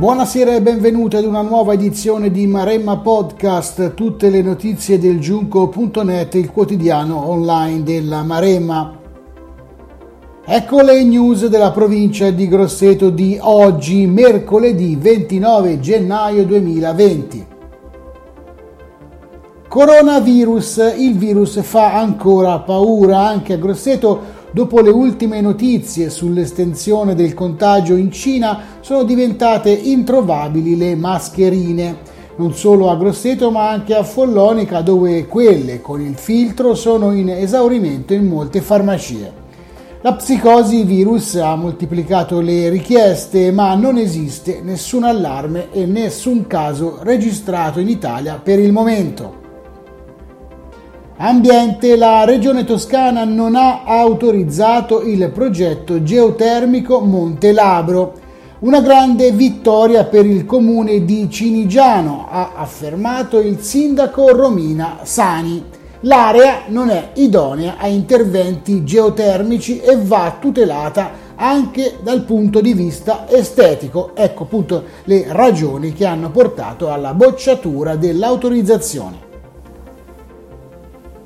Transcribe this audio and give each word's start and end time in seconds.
Buonasera 0.00 0.54
e 0.54 0.62
benvenuti 0.62 1.16
ad 1.16 1.26
una 1.26 1.42
nuova 1.42 1.74
edizione 1.74 2.30
di 2.30 2.46
Maremma 2.46 2.96
Podcast, 2.96 3.92
tutte 3.92 4.30
le 4.30 4.40
notizie 4.40 4.98
del 4.98 5.20
giunco.net, 5.20 6.36
il 6.36 6.50
quotidiano 6.50 7.28
online 7.28 7.82
della 7.82 8.22
Maremma. 8.22 8.98
Ecco 10.42 10.80
le 10.80 11.04
news 11.04 11.48
della 11.48 11.70
provincia 11.70 12.30
di 12.30 12.48
Grosseto 12.48 13.10
di 13.10 13.36
oggi, 13.42 14.06
mercoledì 14.06 14.96
29 14.96 15.80
gennaio 15.80 16.46
2020. 16.46 17.46
Coronavirus, 19.68 20.94
il 20.96 21.18
virus 21.18 21.60
fa 21.60 21.98
ancora 21.98 22.58
paura 22.60 23.18
anche 23.18 23.52
a 23.52 23.58
Grosseto 23.58 24.38
dopo 24.52 24.80
le 24.80 24.90
ultime 24.90 25.40
notizie 25.40 26.10
sull'estensione 26.10 27.14
del 27.14 27.34
contagio 27.34 27.94
in 27.94 28.10
Cina 28.10 28.60
sono 28.80 29.04
diventate 29.04 29.70
introvabili 29.70 30.76
le 30.76 30.94
mascherine, 30.96 31.96
non 32.36 32.54
solo 32.54 32.90
a 32.90 32.96
Grosseto 32.96 33.50
ma 33.50 33.68
anche 33.68 33.94
a 33.94 34.02
Follonica 34.02 34.80
dove 34.80 35.26
quelle 35.26 35.80
con 35.80 36.00
il 36.00 36.16
filtro 36.16 36.74
sono 36.74 37.12
in 37.12 37.28
esaurimento 37.28 38.12
in 38.12 38.26
molte 38.26 38.60
farmacie. 38.60 39.38
La 40.02 40.14
psicosi 40.14 40.82
virus 40.84 41.34
ha 41.34 41.54
moltiplicato 41.56 42.40
le 42.40 42.70
richieste 42.70 43.52
ma 43.52 43.74
non 43.74 43.98
esiste 43.98 44.60
nessun 44.62 45.04
allarme 45.04 45.70
e 45.72 45.84
nessun 45.84 46.46
caso 46.46 47.00
registrato 47.02 47.80
in 47.80 47.88
Italia 47.88 48.40
per 48.42 48.58
il 48.58 48.72
momento. 48.72 49.49
Ambiente, 51.22 51.96
la 51.96 52.24
Regione 52.24 52.64
Toscana 52.64 53.24
non 53.24 53.54
ha 53.54 53.82
autorizzato 53.84 55.02
il 55.02 55.30
progetto 55.30 56.02
geotermico 56.02 57.00
Monte 57.00 57.52
Labro. 57.52 58.14
Una 58.60 58.80
grande 58.80 59.30
vittoria 59.30 60.04
per 60.04 60.24
il 60.24 60.46
comune 60.46 61.04
di 61.04 61.28
Cinigiano, 61.28 62.26
ha 62.30 62.52
affermato 62.54 63.38
il 63.38 63.60
sindaco 63.60 64.34
Romina 64.34 65.00
Sani. 65.02 65.62
L'area 66.00 66.62
non 66.68 66.88
è 66.88 67.10
idonea 67.16 67.74
a 67.76 67.86
interventi 67.86 68.82
geotermici 68.82 69.78
e 69.78 69.98
va 70.00 70.38
tutelata 70.40 71.10
anche 71.36 71.98
dal 72.02 72.22
punto 72.22 72.62
di 72.62 72.72
vista 72.72 73.26
estetico. 73.28 74.12
Ecco 74.14 74.44
appunto 74.44 74.84
le 75.04 75.26
ragioni 75.28 75.92
che 75.92 76.06
hanno 76.06 76.30
portato 76.30 76.90
alla 76.90 77.12
bocciatura 77.12 77.96
dell'autorizzazione. 77.96 79.28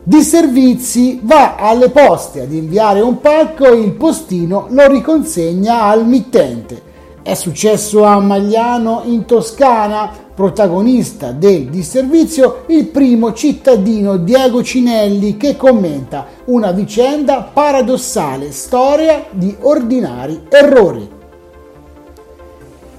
Di 0.06 0.20
servizi 0.20 1.18
va 1.22 1.54
alle 1.56 1.88
poste 1.88 2.42
ad 2.42 2.52
inviare 2.52 3.00
un 3.00 3.22
pacco 3.22 3.64
e 3.64 3.78
il 3.78 3.92
postino 3.92 4.66
lo 4.68 4.86
riconsegna 4.86 5.84
al 5.84 6.06
mittente. 6.06 6.92
È 7.22 7.32
successo 7.32 8.04
a 8.04 8.20
Magliano 8.20 9.00
in 9.06 9.24
Toscana, 9.24 10.10
protagonista 10.34 11.32
del 11.32 11.70
disservizio, 11.70 12.64
il 12.66 12.84
primo 12.88 13.32
cittadino 13.32 14.18
Diego 14.18 14.62
Cinelli 14.62 15.38
che 15.38 15.56
commenta 15.56 16.26
una 16.46 16.70
vicenda 16.72 17.48
paradossale, 17.50 18.52
storia 18.52 19.24
di 19.30 19.56
ordinari 19.58 20.42
errori. 20.50 21.08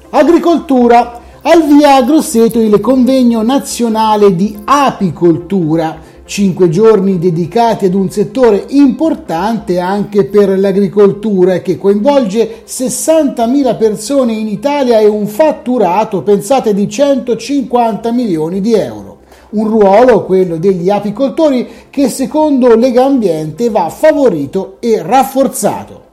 Agricoltura. 0.10 1.22
Al 1.48 1.64
via 1.68 1.98
a 1.98 2.02
Grosseto 2.02 2.60
il 2.60 2.80
convegno 2.80 3.44
nazionale 3.44 4.36
di 4.36 4.58
apicoltura 4.64 6.14
Cinque 6.28 6.70
giorni 6.70 7.20
dedicati 7.20 7.86
ad 7.86 7.94
un 7.94 8.10
settore 8.10 8.66
importante 8.70 9.80
anche 9.80 10.26
per 10.26 10.58
l'agricoltura 10.58 11.60
che 11.60 11.78
coinvolge 11.78 12.64
60.000 12.66 13.78
persone 13.78 14.34
in 14.34 14.48
Italia 14.48 14.98
e 15.00 15.06
un 15.06 15.28
fatturato, 15.28 16.24
pensate, 16.24 16.74
di 16.74 16.90
150 16.90 18.12
milioni 18.12 18.60
di 18.60 18.74
euro. 18.74 19.20
Un 19.52 19.68
ruolo, 19.68 20.26
quello 20.26 20.58
degli 20.58 20.90
apicoltori, 20.90 21.68
che 21.92 22.10
secondo 22.10 22.76
Lega 22.76 23.06
Ambiente 23.06 23.70
va 23.70 23.90
favorito 23.90 24.78
e 24.80 25.04
rafforzato. 25.04 26.06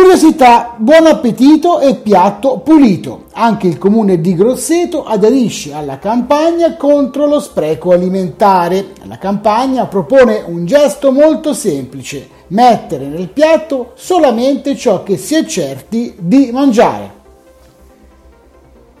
Curiosità, 0.00 0.76
buon 0.76 1.06
appetito 1.06 1.80
e 1.80 1.96
piatto 1.96 2.58
pulito. 2.58 3.24
Anche 3.32 3.66
il 3.66 3.78
comune 3.78 4.20
di 4.20 4.36
Grosseto 4.36 5.04
aderisce 5.04 5.74
alla 5.74 5.98
campagna 5.98 6.76
contro 6.76 7.26
lo 7.26 7.40
spreco 7.40 7.90
alimentare. 7.90 8.90
La 9.08 9.18
campagna 9.18 9.86
propone 9.86 10.44
un 10.46 10.64
gesto 10.66 11.10
molto 11.10 11.52
semplice, 11.52 12.28
mettere 12.48 13.06
nel 13.06 13.26
piatto 13.26 13.90
solamente 13.96 14.76
ciò 14.76 15.02
che 15.02 15.16
si 15.16 15.34
è 15.34 15.44
certi 15.44 16.14
di 16.16 16.50
mangiare. 16.52 17.17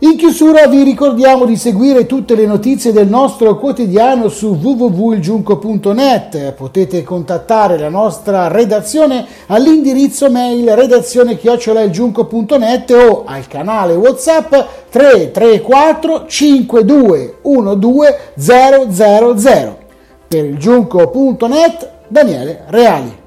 In 0.00 0.16
chiusura 0.16 0.68
vi 0.68 0.84
ricordiamo 0.84 1.44
di 1.44 1.56
seguire 1.56 2.06
tutte 2.06 2.36
le 2.36 2.46
notizie 2.46 2.92
del 2.92 3.08
nostro 3.08 3.58
quotidiano 3.58 4.28
su 4.28 4.54
www.ilgiunco.net. 4.54 6.52
Potete 6.52 7.02
contattare 7.02 7.76
la 7.76 7.88
nostra 7.88 8.46
redazione 8.46 9.26
all'indirizzo 9.48 10.30
mail 10.30 10.70
redazione 10.76 11.36
chiocciolailgiunco.net 11.36 12.90
o 12.92 13.24
al 13.26 13.48
canale 13.48 13.96
WhatsApp 13.96 14.54
334 14.88 16.26
5212 16.28 18.14
000. 18.34 19.78
Per 20.28 20.44
il 20.44 20.58
giunco.net 20.58 21.90
Daniele 22.06 22.66
Reali. 22.68 23.26